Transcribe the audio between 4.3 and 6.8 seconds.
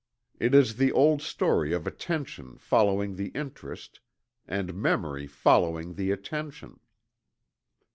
and memory following the attention.